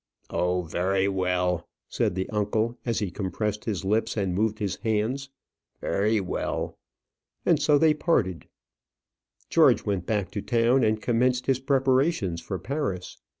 [0.31, 5.29] "Oh, very well," said the uncle, as he compressed his lips, and moved his hands.
[5.79, 6.79] "Very well."
[7.45, 8.47] And so they parted.
[9.51, 13.17] George went back to town and commenced his preparations for Paris.